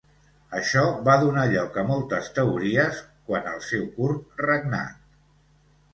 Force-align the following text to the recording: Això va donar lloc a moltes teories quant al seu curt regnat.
Això 0.59 0.81
va 1.07 1.17
donar 1.23 1.43
lloc 1.51 1.77
a 1.83 1.83
moltes 1.91 2.31
teories 2.39 3.03
quant 3.31 3.53
al 3.53 3.61
seu 3.67 3.87
curt 3.99 4.45
regnat. 4.47 4.99